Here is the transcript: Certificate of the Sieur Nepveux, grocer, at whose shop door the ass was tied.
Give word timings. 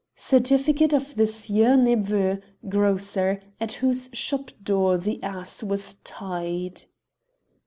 Certificate 0.15 0.93
of 0.93 1.13
the 1.15 1.27
Sieur 1.27 1.75
Nepveux, 1.77 2.41
grocer, 2.67 3.39
at 3.59 3.73
whose 3.73 4.09
shop 4.13 4.49
door 4.63 4.97
the 4.97 5.21
ass 5.21 5.61
was 5.61 5.97
tied. 6.03 6.85